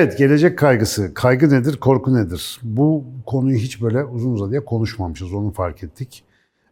[0.00, 1.14] Evet, gelecek kaygısı.
[1.14, 2.60] Kaygı nedir, korku nedir?
[2.62, 6.24] Bu konuyu hiç böyle uzun uzadıya konuşmamışız, onu fark ettik.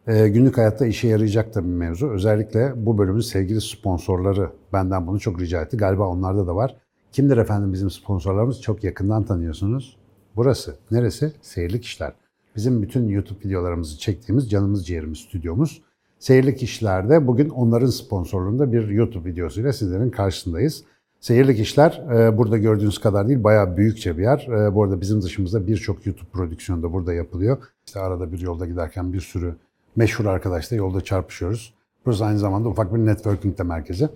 [0.07, 2.09] Ee, günlük hayatta işe yarayacak da bir mevzu.
[2.09, 5.77] Özellikle bu bölümün sevgili sponsorları benden bunu çok rica etti.
[5.77, 6.75] Galiba onlarda da var.
[7.11, 8.61] Kimdir efendim bizim sponsorlarımız?
[8.61, 9.97] Çok yakından tanıyorsunuz.
[10.35, 10.75] Burası.
[10.91, 11.33] Neresi?
[11.41, 12.13] Seyirlik İşler.
[12.55, 15.81] Bizim bütün YouTube videolarımızı çektiğimiz canımız ciğerimiz stüdyomuz.
[16.19, 20.83] Seyirlik İşler'de bugün onların sponsorluğunda bir YouTube videosuyla sizlerin karşısındayız.
[21.19, 24.47] Seyirlik işler e, burada gördüğünüz kadar değil, bayağı büyükçe bir yer.
[24.47, 27.57] E, bu arada bizim dışımızda birçok YouTube prodüksiyonu da burada yapılıyor.
[27.87, 29.55] İşte arada bir yolda giderken bir sürü
[29.95, 31.73] meşhur arkadaşla yolda çarpışıyoruz.
[32.05, 34.09] Burası aynı zamanda ufak bir networking de merkezi.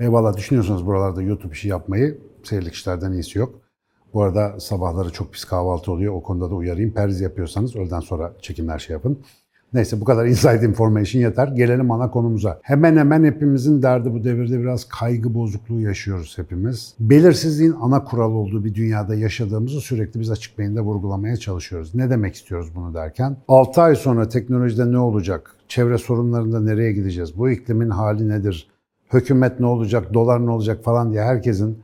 [0.00, 3.60] Ve valla düşünüyorsanız buralarda YouTube işi yapmayı seyirlik işlerden iyisi yok.
[4.14, 6.14] Bu arada sabahları çok pis kahvaltı oluyor.
[6.14, 6.92] O konuda da uyarayım.
[6.92, 9.18] Perhiz yapıyorsanız öğleden sonra çekimler şey yapın.
[9.74, 11.48] Neyse bu kadar inside information yeter.
[11.48, 12.60] Gelelim ana konumuza.
[12.62, 16.94] Hemen hemen hepimizin derdi bu devirde biraz kaygı bozukluğu yaşıyoruz hepimiz.
[17.00, 21.94] Belirsizliğin ana kural olduğu bir dünyada yaşadığımızı sürekli biz açık beyinde vurgulamaya çalışıyoruz.
[21.94, 23.36] Ne demek istiyoruz bunu derken?
[23.48, 25.56] 6 ay sonra teknolojide ne olacak?
[25.68, 27.38] Çevre sorunlarında nereye gideceğiz?
[27.38, 28.68] Bu iklimin hali nedir?
[29.12, 30.14] Hükümet ne olacak?
[30.14, 31.78] Dolar ne olacak falan diye herkesin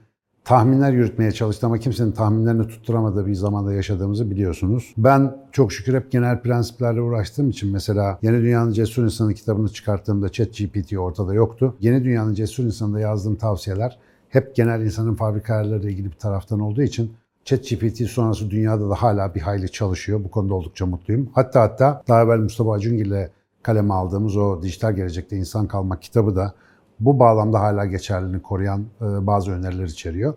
[0.44, 4.94] tahminler yürütmeye çalıştı ama kimsenin tahminlerini tutturamadığı bir zamanda yaşadığımızı biliyorsunuz.
[4.96, 10.28] Ben çok şükür hep genel prensiplerle uğraştığım için mesela Yeni Dünyanın Cesur İnsanı kitabını çıkarttığımda
[10.28, 11.74] ChatGPT ortada yoktu.
[11.80, 16.82] Yeni Dünyanın Cesur İnsanı'nda yazdığım tavsiyeler hep genel insanın fabrika ayarlarıyla ilgili bir taraftan olduğu
[16.82, 17.12] için
[17.44, 20.24] ChatGPT sonrası dünyada da hala bir hayli çalışıyor.
[20.24, 21.30] Bu konuda oldukça mutluyum.
[21.34, 23.30] Hatta hatta daha evvel Mustafa Acungil ile
[23.62, 26.54] kaleme aldığımız o Dijital Gelecekte İnsan Kalmak kitabı da
[27.00, 30.34] bu bağlamda hala geçerliliğini koruyan e, bazı öneriler içeriyor.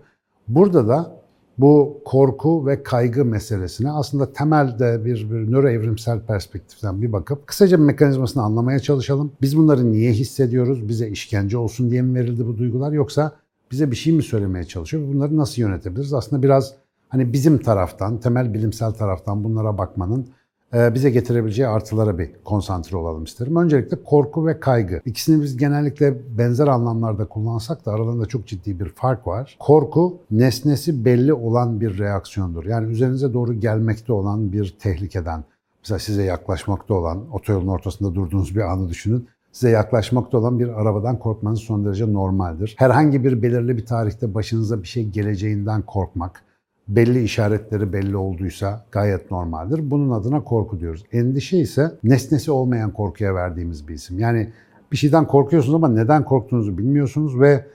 [0.47, 1.23] Burada da
[1.57, 7.83] bu korku ve kaygı meselesine aslında temelde bir, bir nöroevrimsel perspektiften bir bakıp kısaca bir
[7.83, 9.31] mekanizmasını anlamaya çalışalım.
[9.41, 10.89] Biz bunları niye hissediyoruz?
[10.89, 13.31] Bize işkence olsun diye mi verildi bu duygular yoksa
[13.71, 15.13] bize bir şey mi söylemeye çalışıyor?
[15.13, 16.13] Bunları nasıl yönetebiliriz?
[16.13, 16.73] Aslında biraz
[17.09, 20.27] hani bizim taraftan, temel bilimsel taraftan bunlara bakmanın
[20.73, 23.55] bize getirebileceği artılara bir konsantre olalım isterim.
[23.55, 25.01] Öncelikle korku ve kaygı.
[25.05, 29.57] İkisini biz genellikle benzer anlamlarda kullansak da aralarında çok ciddi bir fark var.
[29.59, 32.65] Korku nesnesi belli olan bir reaksiyondur.
[32.65, 35.43] Yani üzerinize doğru gelmekte olan bir tehlikeden,
[35.83, 41.19] mesela size yaklaşmakta olan, otoyolun ortasında durduğunuz bir anı düşünün size yaklaşmakta olan bir arabadan
[41.19, 42.75] korkmanız son derece normaldir.
[42.77, 46.43] Herhangi bir belirli bir tarihte başınıza bir şey geleceğinden korkmak,
[46.87, 49.91] belli işaretleri belli olduysa gayet normaldir.
[49.91, 51.03] Bunun adına korku diyoruz.
[51.11, 54.19] Endişe ise nesnesi olmayan korkuya verdiğimiz bir isim.
[54.19, 54.49] Yani
[54.91, 57.65] bir şeyden korkuyorsunuz ama neden korktuğunuzu bilmiyorsunuz ve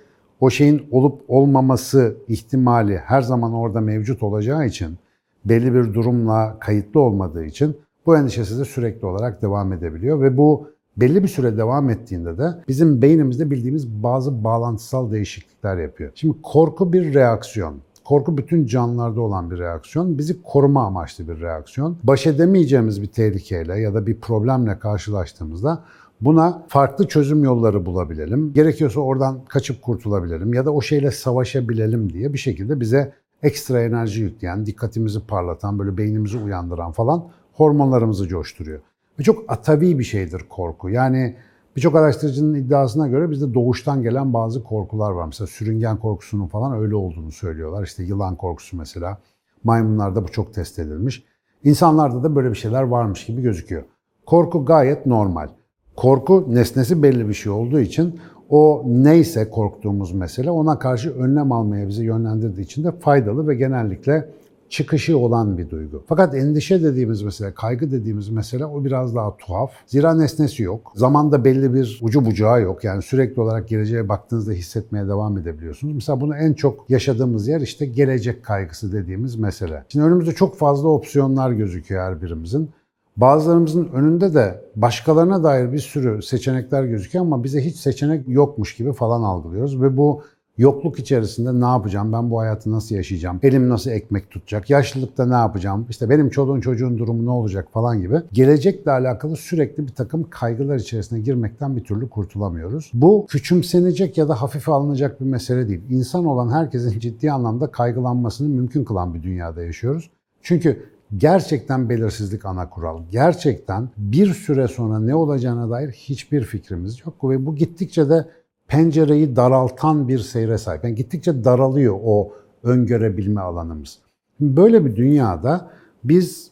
[0.41, 4.99] o şeyin olup olmaması ihtimali her zaman orada mevcut olacağı için
[5.45, 7.77] belli bir durumla kayıtlı olmadığı için
[8.07, 12.55] bu endişe size sürekli olarak devam edebiliyor ve bu belli bir süre devam ettiğinde de
[12.69, 16.11] bizim beynimizde bildiğimiz bazı bağlantısal değişiklikler yapıyor.
[16.15, 17.75] Şimdi korku bir reaksiyon.
[18.09, 20.19] Korku bütün canlılarda olan bir reaksiyon.
[20.19, 21.99] Bizi koruma amaçlı bir reaksiyon.
[22.03, 25.85] Baş edemeyeceğimiz bir tehlikeyle ya da bir problemle karşılaştığımızda
[26.21, 28.53] Buna farklı çözüm yolları bulabilelim.
[28.53, 34.23] Gerekiyorsa oradan kaçıp kurtulabilelim ya da o şeyle savaşabilelim diye bir şekilde bize ekstra enerji
[34.23, 38.81] yükleyen, dikkatimizi parlatan, böyle beynimizi uyandıran falan hormonlarımızı coşturuyor.
[39.19, 40.91] Ve çok atavi bir şeydir korku.
[40.91, 41.37] Yani
[41.79, 45.27] Birçok araştırıcının iddiasına göre bizde doğuştan gelen bazı korkular var.
[45.27, 47.85] Mesela sürüngen korkusunun falan öyle olduğunu söylüyorlar.
[47.85, 49.19] İşte yılan korkusu mesela.
[49.65, 51.25] Maymunlarda bu çok test edilmiş.
[51.65, 53.85] İnsanlarda da böyle bir şeyler varmış gibi gözüküyor.
[54.27, 55.49] Korku gayet normal.
[55.97, 61.89] Korku nesnesi belli bir şey olduğu için o neyse korktuğumuz mesele ona karşı önlem almaya
[61.89, 64.29] bizi yönlendirdiği için de faydalı ve genellikle
[64.71, 66.05] çıkışı olan bir duygu.
[66.07, 69.71] Fakat endişe dediğimiz mesele, kaygı dediğimiz mesele o biraz daha tuhaf.
[69.87, 70.93] Zira nesnesi yok.
[70.95, 72.85] Zamanda belli bir ucu bucağı yok.
[72.85, 75.95] Yani sürekli olarak geleceğe baktığınızda hissetmeye devam edebiliyorsunuz.
[75.95, 79.85] Mesela bunu en çok yaşadığımız yer işte gelecek kaygısı dediğimiz mesele.
[79.89, 82.71] Şimdi önümüzde çok fazla opsiyonlar gözüküyor her birimizin.
[83.17, 88.93] Bazılarımızın önünde de başkalarına dair bir sürü seçenekler gözüküyor ama bize hiç seçenek yokmuş gibi
[88.93, 90.23] falan algılıyoruz ve bu
[90.59, 92.13] Yokluk içerisinde ne yapacağım?
[92.13, 93.41] Ben bu hayatı nasıl yaşayacağım?
[93.43, 94.71] Elim nasıl ekmek tutacak?
[94.71, 95.87] Yaşlılıkta ne yapacağım?
[95.91, 98.17] İşte benim çoluğun çocuğun durumu ne olacak falan gibi.
[98.33, 102.91] Gelecekle alakalı sürekli bir takım kaygılar içerisine girmekten bir türlü kurtulamıyoruz.
[102.95, 105.81] Bu küçümsenecek ya da hafife alınacak bir mesele değil.
[105.91, 110.11] İnsan olan herkesin ciddi anlamda kaygılanmasını mümkün kılan bir dünyada yaşıyoruz.
[110.43, 110.85] Çünkü
[111.17, 113.03] gerçekten belirsizlik ana kural.
[113.11, 118.29] Gerçekten bir süre sonra ne olacağına dair hiçbir fikrimiz yok ve bu gittikçe de
[118.69, 120.85] pencereyi daraltan bir seyre sahip.
[120.85, 122.33] Yani gittikçe daralıyor o
[122.63, 123.99] öngörebilme alanımız.
[124.41, 125.71] Böyle bir dünyada
[126.05, 126.51] biz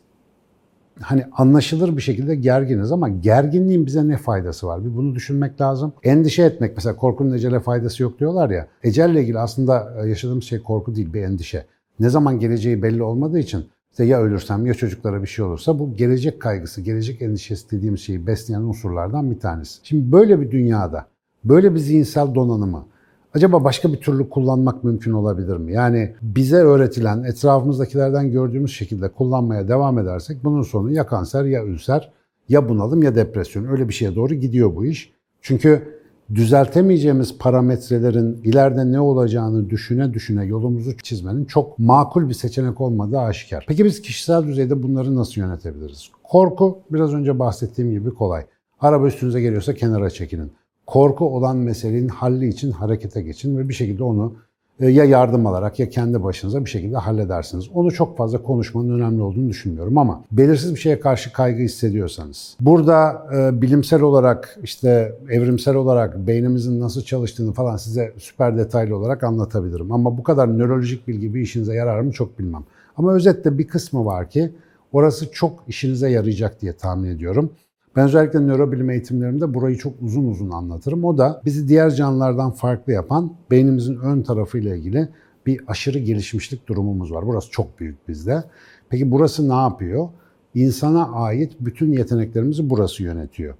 [1.01, 4.85] hani anlaşılır bir şekilde gerginiz ama gerginliğin bize ne faydası var?
[4.85, 5.93] Bir bunu düşünmek lazım.
[6.03, 8.67] Endişe etmek mesela korkunun ecele faydası yok diyorlar ya.
[8.83, 11.67] Ecelle ilgili aslında yaşadığımız şey korku değil bir endişe.
[12.01, 15.95] ne zaman geleceği belli olmadığı için işte ya ölürsem ya çocuklara bir şey olursa bu
[15.95, 19.81] gelecek kaygısı, gelecek endişesi dediğimiz şeyi besleyen unsurlardan bir tanesi.
[19.83, 21.07] Şimdi böyle bir dünyada,
[21.49, 22.87] böyle bir zihinsel donanımı
[23.35, 25.73] acaba başka bir türlü kullanmak mümkün olabilir mi?
[25.73, 32.13] Yani bize öğretilen, etrafımızdakilerden gördüğümüz şekilde kullanmaya devam edersek bunun sonu ya kanser ya ülser
[32.49, 33.65] ya bunalım ya depresyon.
[33.65, 35.13] Öyle bir şeye doğru gidiyor bu iş.
[35.41, 35.97] Çünkü
[36.35, 43.65] düzeltemeyeceğimiz parametrelerin ileride ne olacağını düşüne düşüne yolumuzu çizmenin çok makul bir seçenek olmadığı aşikar.
[43.69, 46.11] Peki biz kişisel düzeyde bunları nasıl yönetebiliriz?
[46.23, 48.47] Korku biraz önce bahsettiğim gibi kolay.
[48.81, 50.53] Araba üstünüze geliyorsa kenara çekinin.
[50.87, 54.35] Korku olan meselenin halli için harekete geçin ve bir şekilde onu
[54.81, 57.69] e, ya yardım alarak ya kendi başınıza bir şekilde halledersiniz.
[57.75, 63.27] Onu çok fazla konuşmanın önemli olduğunu düşünmüyorum ama belirsiz bir şeye karşı kaygı hissediyorsanız, burada
[63.35, 69.93] e, bilimsel olarak işte evrimsel olarak beynimizin nasıl çalıştığını falan size süper detaylı olarak anlatabilirim.
[69.93, 72.65] Ama bu kadar nörolojik bilgi bir işinize yarar mı çok bilmem.
[72.97, 74.53] Ama özetle bir kısmı var ki
[74.93, 77.51] orası çok işinize yarayacak diye tahmin ediyorum.
[77.97, 81.05] Ben özellikle nörobilim eğitimlerimde burayı çok uzun uzun anlatırım.
[81.05, 85.09] O da bizi diğer canlılardan farklı yapan beynimizin ön tarafıyla ilgili
[85.47, 87.27] bir aşırı gelişmişlik durumumuz var.
[87.27, 88.45] Burası çok büyük bizde.
[88.89, 90.09] Peki burası ne yapıyor?
[90.55, 93.55] İnsana ait bütün yeteneklerimizi burası yönetiyor.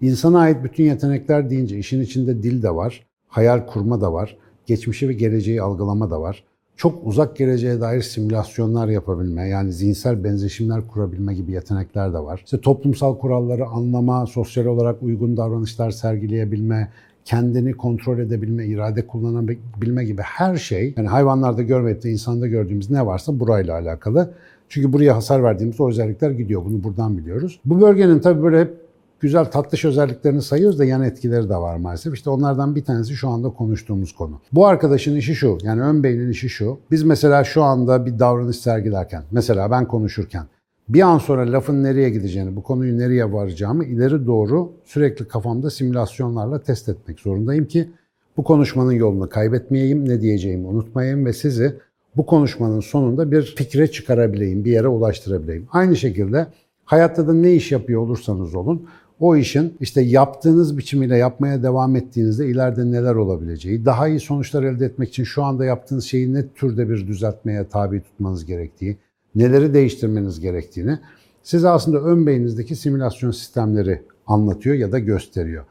[0.00, 5.08] İnsana ait bütün yetenekler deyince işin içinde dil de var, hayal kurma da var, geçmişi
[5.08, 6.44] ve geleceği algılama da var
[6.78, 12.42] çok uzak geleceğe dair simülasyonlar yapabilme, yani zihinsel benzeşimler kurabilme gibi yetenekler de var.
[12.44, 16.88] İşte toplumsal kuralları anlama, sosyal olarak uygun davranışlar sergileyebilme,
[17.24, 23.06] kendini kontrol edebilme, irade kullanabilme gibi her şey, yani hayvanlarda görmeyip de insanda gördüğümüz ne
[23.06, 24.30] varsa burayla alakalı.
[24.68, 26.64] Çünkü buraya hasar verdiğimiz o özellikler gidiyor.
[26.64, 27.60] Bunu buradan biliyoruz.
[27.64, 28.87] Bu bölgenin tabii böyle hep
[29.20, 32.14] güzel tatlış özelliklerini sayıyoruz da yan etkileri de var maalesef.
[32.14, 34.40] İşte onlardan bir tanesi şu anda konuştuğumuz konu.
[34.52, 36.78] Bu arkadaşın işi şu, yani ön beynin işi şu.
[36.90, 40.42] Biz mesela şu anda bir davranış sergilerken, mesela ben konuşurken,
[40.88, 46.62] bir an sonra lafın nereye gideceğini, bu konuyu nereye varacağımı ileri doğru sürekli kafamda simülasyonlarla
[46.62, 47.90] test etmek zorundayım ki
[48.36, 51.76] bu konuşmanın yolunu kaybetmeyeyim, ne diyeceğimi unutmayayım ve sizi
[52.16, 55.68] bu konuşmanın sonunda bir fikre çıkarabileyim, bir yere ulaştırabileyim.
[55.72, 56.46] Aynı şekilde
[56.84, 58.86] hayatta da ne iş yapıyor olursanız olun,
[59.20, 64.86] o işin işte yaptığınız biçimiyle yapmaya devam ettiğinizde ileride neler olabileceği, daha iyi sonuçlar elde
[64.86, 68.96] etmek için şu anda yaptığınız şeyi ne türde bir düzeltmeye tabi tutmanız gerektiği,
[69.34, 70.98] neleri değiştirmeniz gerektiğini
[71.42, 75.64] size aslında ön beyninizdeki simülasyon sistemleri anlatıyor ya da gösteriyor.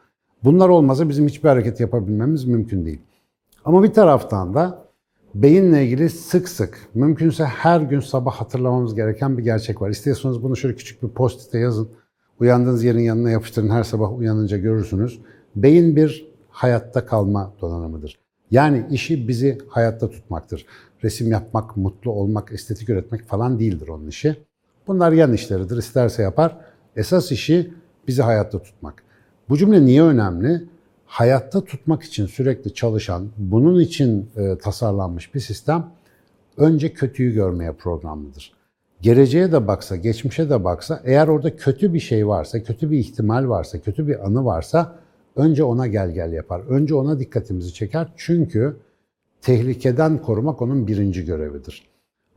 [0.44, 3.00] Bunlar olmasa bizim hiçbir hareket yapabilmemiz mümkün değil.
[3.64, 4.88] Ama bir taraftan da
[5.34, 9.90] beyinle ilgili sık sık, mümkünse her gün sabah hatırlamamız gereken bir gerçek var.
[9.90, 11.88] İstiyorsanız bunu şöyle küçük bir post-it'e yazın.
[12.40, 15.20] Uyandığınız yerin yanına yapıştırın her sabah uyanınca görürsünüz.
[15.56, 18.18] Beyin bir hayatta kalma donanımıdır.
[18.50, 20.66] Yani işi bizi hayatta tutmaktır.
[21.04, 24.36] Resim yapmak, mutlu olmak, estetik üretmek falan değildir onun işi.
[24.86, 25.76] Bunlar yan işleridir.
[25.76, 26.56] İsterse yapar.
[26.96, 27.74] Esas işi
[28.08, 29.02] bizi hayatta tutmak.
[29.48, 30.64] Bu cümle niye önemli?
[31.06, 35.90] Hayatta tutmak için sürekli çalışan, bunun için e, tasarlanmış bir sistem
[36.56, 38.57] önce kötüyü görmeye programlıdır
[39.02, 43.48] geleceğe de baksa, geçmişe de baksa eğer orada kötü bir şey varsa, kötü bir ihtimal
[43.48, 44.98] varsa, kötü bir anı varsa
[45.36, 46.60] önce ona gel gel yapar.
[46.68, 48.12] Önce ona dikkatimizi çeker.
[48.16, 48.76] Çünkü
[49.42, 51.88] tehlikeden korumak onun birinci görevidir.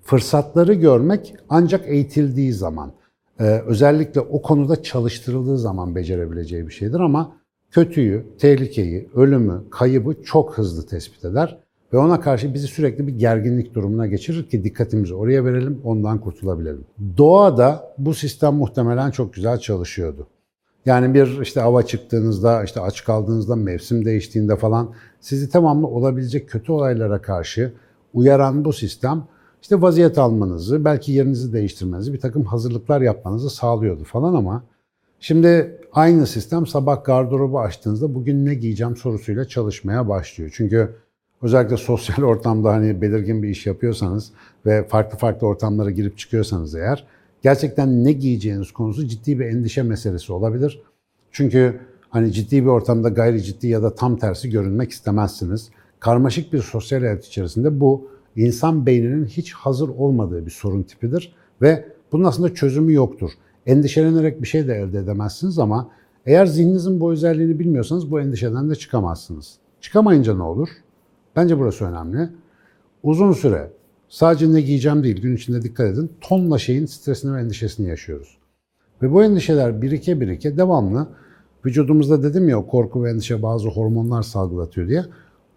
[0.01, 2.91] Fırsatları görmek ancak eğitildiği zaman,
[3.39, 7.38] e, özellikle o konuda çalıştırıldığı zaman becerebileceği bir şeydir ama
[7.71, 11.59] kötüyü, tehlikeyi, ölümü, kaybı çok hızlı tespit eder
[11.93, 16.86] ve ona karşı bizi sürekli bir gerginlik durumuna geçirir ki dikkatimizi oraya verelim, ondan kurtulabilelim.
[17.17, 20.27] Doğada bu sistem muhtemelen çok güzel çalışıyordu.
[20.86, 26.71] Yani bir işte ava çıktığınızda, işte aç kaldığınızda, mevsim değiştiğinde falan sizi tamamlı olabilecek kötü
[26.71, 27.74] olaylara karşı
[28.13, 29.24] uyaran bu sistem
[29.62, 34.63] işte vaziyet almanızı, belki yerinizi değiştirmenizi, bir takım hazırlıklar yapmanızı sağlıyordu falan ama
[35.19, 40.51] şimdi aynı sistem sabah gardırobu açtığınızda bugün ne giyeceğim sorusuyla çalışmaya başlıyor.
[40.53, 40.95] Çünkü
[41.41, 44.31] Özellikle sosyal ortamda hani belirgin bir iş yapıyorsanız
[44.65, 47.07] ve farklı farklı ortamlara girip çıkıyorsanız eğer
[47.41, 50.81] gerçekten ne giyeceğiniz konusu ciddi bir endişe meselesi olabilir.
[51.31, 51.79] Çünkü
[52.10, 55.69] hani ciddi bir ortamda gayri ciddi ya da tam tersi görünmek istemezsiniz.
[56.00, 61.86] Karmaşık bir sosyal hayat içerisinde bu insan beyninin hiç hazır olmadığı bir sorun tipidir ve
[62.12, 63.31] bunun aslında çözümü yoktur.
[63.65, 65.89] Endişelenerek bir şey de elde edemezsiniz ama
[66.25, 69.55] eğer zihninizin bu özelliğini bilmiyorsanız bu endişeden de çıkamazsınız.
[69.81, 70.69] Çıkamayınca ne olur?
[71.35, 72.29] Bence burası önemli.
[73.03, 73.71] Uzun süre
[74.09, 76.11] sadece ne giyeceğim değil, gün içinde dikkat edin.
[76.21, 78.38] Tonla şeyin stresini ve endişesini yaşıyoruz.
[79.01, 81.07] Ve bu endişeler birike birike devamlı
[81.65, 85.05] vücudumuzda dedim ya korku ve endişe bazı hormonlar salgılatıyor diye.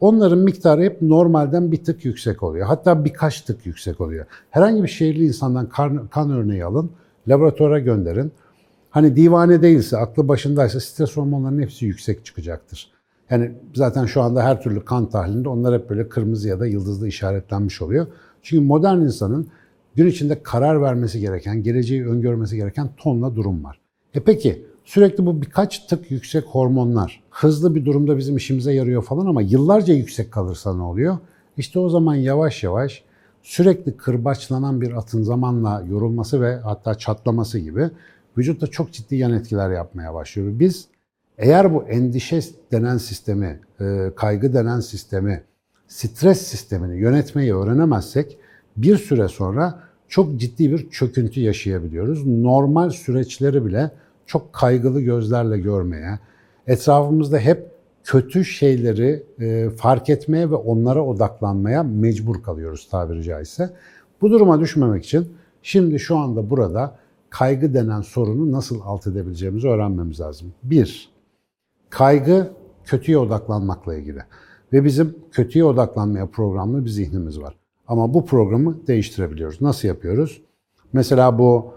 [0.00, 2.66] onların miktarı hep normalden bir tık yüksek oluyor.
[2.66, 4.26] Hatta birkaç tık yüksek oluyor.
[4.50, 6.90] Herhangi bir şehirli insandan kan, kan örneği alın,
[7.28, 8.32] laboratuvara gönderin.
[8.90, 12.90] Hani divane değilse, aklı başındaysa stres hormonlarının hepsi yüksek çıkacaktır.
[13.30, 17.08] Yani zaten şu anda her türlü kan tahlilinde onlar hep böyle kırmızı ya da yıldızlı
[17.08, 18.06] işaretlenmiş oluyor.
[18.42, 19.48] Çünkü modern insanın
[19.94, 23.80] gün içinde karar vermesi gereken, geleceği öngörmesi gereken tonla durum var.
[24.14, 29.26] E peki sürekli bu birkaç tık yüksek hormonlar hızlı bir durumda bizim işimize yarıyor falan
[29.26, 31.18] ama yıllarca yüksek kalırsa ne oluyor?
[31.56, 33.04] İşte o zaman yavaş yavaş
[33.42, 37.90] sürekli kırbaçlanan bir atın zamanla yorulması ve hatta çatlaması gibi
[38.38, 40.48] vücutta çok ciddi yan etkiler yapmaya başlıyor.
[40.58, 40.88] Biz
[41.38, 42.40] eğer bu endişe
[42.72, 45.42] denen sistemi, e, kaygı denen sistemi,
[45.88, 48.38] stres sistemini yönetmeyi öğrenemezsek
[48.76, 52.26] bir süre sonra çok ciddi bir çöküntü yaşayabiliyoruz.
[52.26, 53.90] Normal süreçleri bile
[54.26, 56.18] çok kaygılı gözlerle görmeye,
[56.66, 57.74] etrafımızda hep
[58.04, 63.70] kötü şeyleri e, fark etmeye ve onlara odaklanmaya mecbur kalıyoruz tabiri caizse.
[64.20, 65.28] Bu duruma düşmemek için
[65.62, 66.96] şimdi şu anda burada
[67.30, 70.52] kaygı denen sorunu nasıl alt edebileceğimizi öğrenmemiz lazım.
[70.62, 71.13] Bir,
[71.94, 72.50] kaygı
[72.84, 74.22] kötüye odaklanmakla ilgili.
[74.72, 77.54] Ve bizim kötüye odaklanmaya programlı bir zihnimiz var.
[77.88, 79.60] Ama bu programı değiştirebiliyoruz.
[79.60, 80.42] Nasıl yapıyoruz?
[80.92, 81.72] Mesela bu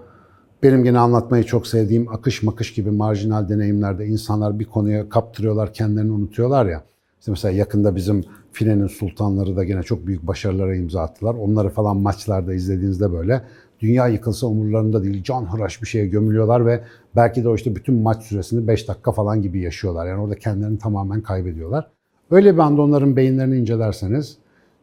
[0.63, 6.11] benim yine anlatmayı çok sevdiğim akış makış gibi marjinal deneyimlerde insanlar bir konuya kaptırıyorlar, kendilerini
[6.11, 6.83] unutuyorlar ya.
[7.19, 11.33] İşte mesela yakında bizim filenin sultanları da gene çok büyük başarılara imza attılar.
[11.35, 13.41] Onları falan maçlarda izlediğinizde böyle
[13.79, 16.83] dünya yıkılsa umurlarında değil, can hıraş bir şeye gömülüyorlar ve
[17.15, 20.07] belki de o işte bütün maç süresini 5 dakika falan gibi yaşıyorlar.
[20.07, 21.87] Yani orada kendilerini tamamen kaybediyorlar.
[22.31, 24.37] Öyle bir anda onların beyinlerini incelerseniz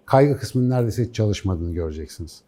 [0.07, 2.43] kaygı kısmının neredeyse hiç çalışmadığını göreceksiniz.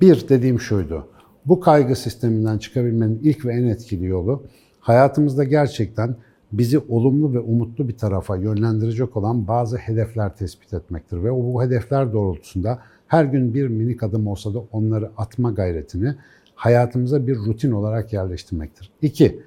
[0.00, 1.06] Bir dediğim şuydu.
[1.46, 4.42] Bu kaygı sisteminden çıkabilmenin ilk ve en etkili yolu
[4.80, 6.16] hayatımızda gerçekten
[6.52, 11.24] bizi olumlu ve umutlu bir tarafa yönlendirecek olan bazı hedefler tespit etmektir.
[11.24, 12.78] Ve bu hedefler doğrultusunda
[13.12, 16.14] her gün bir minik adım olsa da onları atma gayretini
[16.54, 18.90] hayatımıza bir rutin olarak yerleştirmektir.
[19.02, 19.42] İki,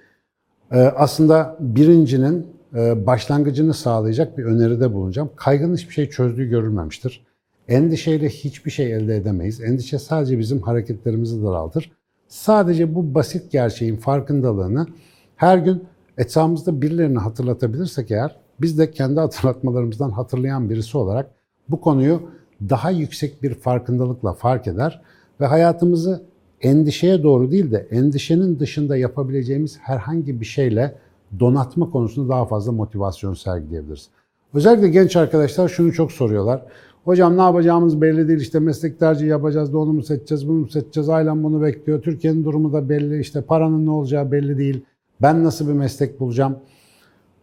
[0.71, 5.29] e, aslında birincinin e, başlangıcını sağlayacak bir öneride bulunacağım.
[5.35, 7.25] Kaygının hiçbir şey çözdüğü görülmemiştir.
[7.67, 9.61] Endişeyle hiçbir şey elde edemeyiz.
[9.61, 11.91] Endişe sadece bizim hareketlerimizi daraltır.
[12.27, 14.87] Sadece bu basit gerçeğin farkındalığını
[15.35, 15.83] her gün
[16.17, 21.31] etrafımızda birilerini hatırlatabilirsek eğer, biz de kendi hatırlatmalarımızdan hatırlayan birisi olarak
[21.69, 22.21] bu konuyu
[22.61, 25.01] daha yüksek bir farkındalıkla fark eder
[25.41, 26.23] ve hayatımızı
[26.61, 30.95] endişeye doğru değil de endişenin dışında yapabileceğimiz herhangi bir şeyle
[31.39, 34.09] donatma konusunda daha fazla motivasyon sergileyebiliriz.
[34.53, 36.65] Özellikle genç arkadaşlar şunu çok soruyorlar.
[37.05, 38.39] Hocam ne yapacağımız belli değil.
[38.39, 41.09] İşte meslek tercihi yapacağız da mu seçeceğiz, bunu mu seçeceğiz?
[41.09, 42.01] Ailem bunu bekliyor.
[42.01, 43.19] Türkiye'nin durumu da belli.
[43.19, 44.83] İşte paranın ne olacağı belli değil.
[45.21, 46.57] Ben nasıl bir meslek bulacağım?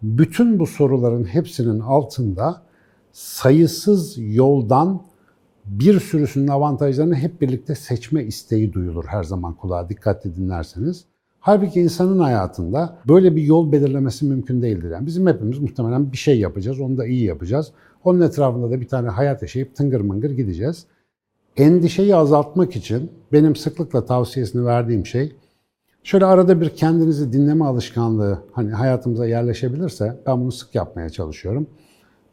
[0.03, 2.63] Bütün bu soruların hepsinin altında
[3.13, 5.03] sayısız yoldan
[5.65, 11.05] bir sürüsünün avantajlarını hep birlikte seçme isteği duyulur her zaman kulağa dikkatli dinlerseniz.
[11.41, 14.91] Halbuki insanın hayatında böyle bir yol belirlemesi mümkün değildir.
[14.91, 17.73] Yani bizim hepimiz muhtemelen bir şey yapacağız, onu da iyi yapacağız.
[18.05, 20.87] Onun etrafında da bir tane hayat yaşayıp tıngır mıngır gideceğiz.
[21.57, 25.37] Endişeyi azaltmak için benim sıklıkla tavsiyesini verdiğim şey,
[26.03, 31.67] şöyle arada bir kendinizi dinleme alışkanlığı hani hayatımıza yerleşebilirse ben bunu sık yapmaya çalışıyorum.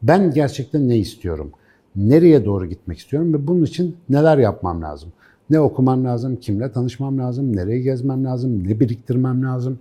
[0.02, 1.52] Ben gerçekten ne istiyorum?
[1.96, 5.10] Nereye doğru gitmek istiyorum ve bunun için neler yapmam lazım?
[5.50, 9.80] Ne okumam lazım, kimle tanışmam lazım, nereye gezmem lazım, ne biriktirmem lazım?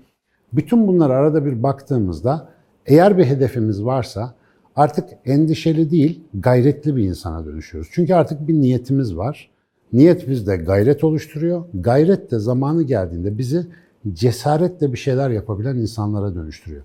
[0.52, 2.48] Bütün bunları arada bir baktığımızda
[2.86, 4.34] eğer bir hedefimiz varsa
[4.76, 7.90] artık endişeli değil, gayretli bir insana dönüşüyoruz.
[7.92, 9.50] Çünkü artık bir niyetimiz var.
[9.92, 11.64] Niyet bizde gayret oluşturuyor.
[11.74, 13.66] Gayret de zamanı geldiğinde bizi
[14.12, 16.82] cesaretle bir şeyler yapabilen insanlara dönüştürüyor.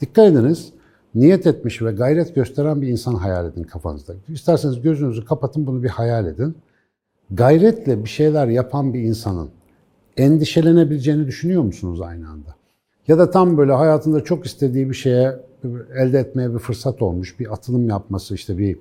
[0.00, 0.72] Dikkat ediniz,
[1.16, 4.12] niyet etmiş ve gayret gösteren bir insan hayal edin kafanızda.
[4.28, 6.56] İsterseniz gözünüzü kapatın bunu bir hayal edin.
[7.30, 9.48] Gayretle bir şeyler yapan bir insanın
[10.16, 12.54] endişelenebileceğini düşünüyor musunuz aynı anda?
[13.08, 15.36] Ya da tam böyle hayatında çok istediği bir şeye
[15.96, 18.78] elde etmeye bir fırsat olmuş, bir atılım yapması, işte bir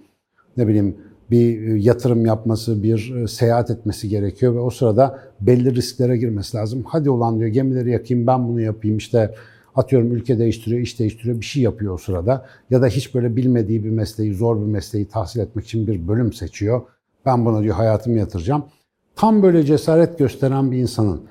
[0.57, 0.95] ne bileyim
[1.31, 6.83] bir yatırım yapması, bir seyahat etmesi gerekiyor ve o sırada belli risklere girmesi lazım.
[6.87, 9.35] Hadi olan diyor gemileri yakayım ben bunu yapayım işte
[9.75, 12.45] atıyorum ülke değiştiriyor, iş değiştiriyor bir şey yapıyor o sırada.
[12.69, 16.33] Ya da hiç böyle bilmediği bir mesleği, zor bir mesleği tahsil etmek için bir bölüm
[16.33, 16.81] seçiyor.
[17.25, 18.65] Ben buna diyor hayatımı yatıracağım.
[19.15, 21.21] Tam böyle cesaret gösteren bir insanın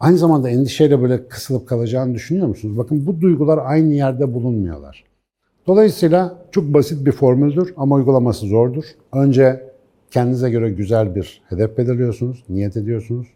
[0.00, 2.78] aynı zamanda endişeyle böyle kısılıp kalacağını düşünüyor musunuz?
[2.78, 5.04] Bakın bu duygular aynı yerde bulunmuyorlar.
[5.66, 8.84] Dolayısıyla çok basit bir formüldür ama uygulaması zordur.
[9.12, 9.68] Önce
[10.10, 13.26] kendinize göre güzel bir hedef belirliyorsunuz, niyet ediyorsunuz.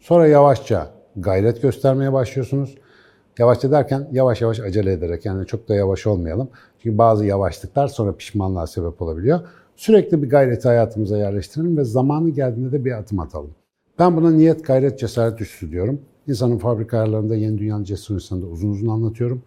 [0.00, 2.74] Sonra yavaşça gayret göstermeye başlıyorsunuz.
[3.38, 6.48] Yavaşça derken yavaş yavaş acele ederek yani çok da yavaş olmayalım.
[6.78, 9.40] Çünkü bazı yavaşlıklar sonra pişmanlığa sebep olabiliyor.
[9.76, 13.50] Sürekli bir gayreti hayatımıza yerleştirelim ve zamanı geldiğinde de bir adım atalım.
[13.98, 16.00] Ben buna niyet, gayret, cesaret üstü diyorum.
[16.28, 19.42] İnsanın fabrika ayarlarında Yeni Dünyanın Cesur İnsanı'nda uzun uzun anlatıyorum.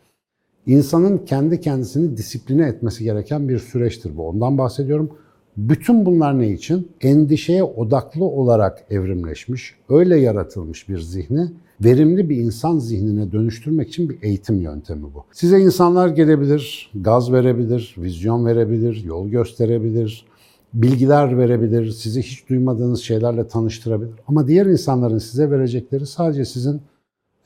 [0.66, 4.28] İnsanın kendi kendisini disipline etmesi gereken bir süreçtir bu.
[4.28, 5.10] Ondan bahsediyorum.
[5.58, 6.92] Bütün bunlar ne için?
[7.02, 11.52] Endişeye odaklı olarak evrimleşmiş, öyle yaratılmış bir zihni
[11.84, 15.26] verimli bir insan zihnine dönüştürmek için bir eğitim yöntemi bu.
[15.32, 20.26] Size insanlar gelebilir, gaz verebilir, vizyon verebilir, yol gösterebilir,
[20.74, 24.14] bilgiler verebilir, sizi hiç duymadığınız şeylerle tanıştırabilir.
[24.28, 26.82] Ama diğer insanların size verecekleri sadece sizin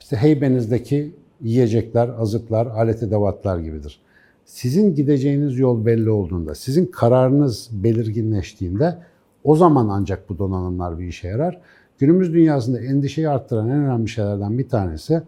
[0.00, 4.00] işte heybenizdeki yiyecekler, azıklar, alet edevatlar gibidir.
[4.44, 8.98] Sizin gideceğiniz yol belli olduğunda, sizin kararınız belirginleştiğinde
[9.44, 11.60] o zaman ancak bu donanımlar bir işe yarar.
[11.98, 15.22] Günümüz dünyasında endişeyi arttıran en önemli şeylerden bir tanesi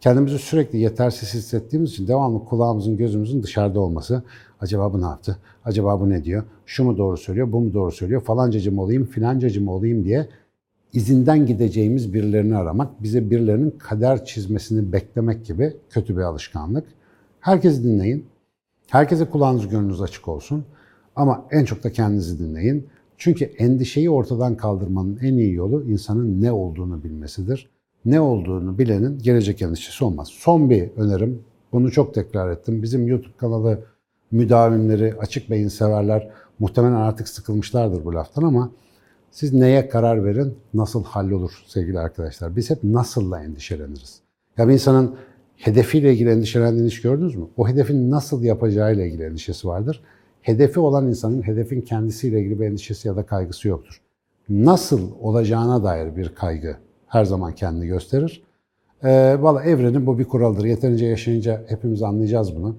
[0.00, 4.22] kendimizi sürekli yetersiz hissettiğimiz için devamlı kulağımızın, gözümüzün dışarıda olması.
[4.60, 5.36] Acaba bu ne yaptı?
[5.64, 6.42] Acaba bu ne diyor?
[6.66, 8.22] Şu mu doğru söylüyor, bu mu doğru söylüyor?
[8.22, 10.28] Falancacı mı olayım, filancacı mı olayım diye
[10.92, 16.84] izinden gideceğimiz birilerini aramak, bize birilerinin kader çizmesini beklemek gibi kötü bir alışkanlık.
[17.40, 18.26] Herkesi dinleyin.
[18.88, 20.64] Herkese kulağınız gönlünüz açık olsun.
[21.16, 22.88] Ama en çok da kendinizi dinleyin.
[23.18, 27.70] Çünkü endişeyi ortadan kaldırmanın en iyi yolu insanın ne olduğunu bilmesidir.
[28.04, 30.28] Ne olduğunu bilenin gelecek endişesi olmaz.
[30.28, 31.42] Son bir önerim,
[31.72, 32.82] bunu çok tekrar ettim.
[32.82, 33.78] Bizim YouTube kanalı
[34.30, 38.70] müdavimleri, açık beyin severler muhtemelen artık sıkılmışlardır bu laftan ama
[39.30, 42.56] siz neye karar verin, nasıl hallolur sevgili arkadaşlar.
[42.56, 44.20] Biz hep nasılla endişeleniriz.
[44.58, 45.14] Ya bir insanın
[45.60, 47.46] hedefiyle ilgili endişelendiğini hiç gördünüz mü?
[47.56, 50.02] O hedefin nasıl yapacağıyla ilgili endişesi vardır.
[50.42, 54.00] Hedefi olan insanın hedefin kendisiyle ilgili bir endişesi ya da kaygısı yoktur.
[54.48, 56.76] Nasıl olacağına dair bir kaygı
[57.06, 58.42] her zaman kendini gösterir.
[59.04, 60.64] Ee, Valla evrenin bu bir kuralıdır.
[60.64, 62.76] Yeterince yaşayınca hepimiz anlayacağız bunu.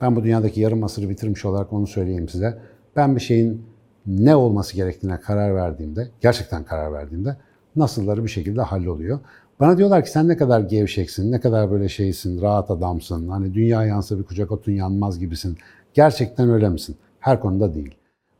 [0.00, 2.58] Ben bu dünyadaki yarım asırı bitirmiş olarak onu söyleyeyim size.
[2.96, 3.62] Ben bir şeyin
[4.06, 7.36] ne olması gerektiğine karar verdiğimde, gerçekten karar verdiğimde
[7.76, 9.18] nasılları bir şekilde halloluyor.
[9.60, 13.84] Bana diyorlar ki sen ne kadar gevşeksin, ne kadar böyle şeysin, rahat adamsın, hani dünya
[13.84, 15.58] yansa bir kucak otun yanmaz gibisin.
[15.94, 16.96] Gerçekten öyle misin?
[17.20, 17.94] Her konuda değil.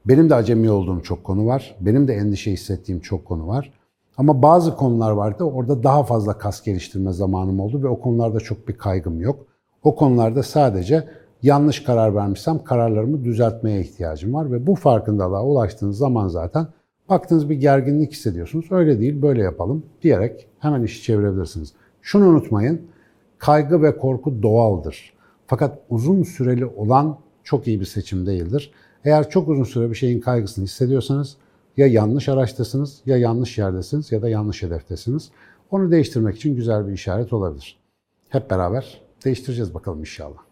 [0.05, 1.77] Benim de acemi olduğum çok konu var.
[1.81, 3.73] Benim de endişe hissettiğim çok konu var.
[4.17, 5.45] Ama bazı konular vardı.
[5.45, 9.47] Orada daha fazla kas geliştirme zamanım oldu ve o konularda çok bir kaygım yok.
[9.83, 11.09] O konularda sadece
[11.43, 16.67] yanlış karar vermişsem kararlarımı düzeltmeye ihtiyacım var ve bu farkındalığa ulaştığınız zaman zaten
[17.09, 18.67] baktığınız bir gerginlik hissediyorsunuz.
[18.71, 21.73] Öyle değil, böyle yapalım diyerek hemen işi çevirebilirsiniz.
[22.03, 22.83] Şunu unutmayın,
[23.39, 25.13] kaygı ve korku doğaldır.
[25.47, 28.73] Fakat uzun süreli olan çok iyi bir seçim değildir.
[29.05, 31.37] Eğer çok uzun süre bir şeyin kaygısını hissediyorsanız
[31.77, 35.31] ya yanlış araçtasınız, ya yanlış yerdesiniz ya da yanlış hedeftesiniz.
[35.71, 37.79] Onu değiştirmek için güzel bir işaret olabilir.
[38.29, 40.46] Hep beraber değiştireceğiz bakalım inşallah.